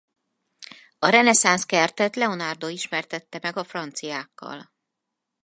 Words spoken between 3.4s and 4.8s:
meg a franciákkal.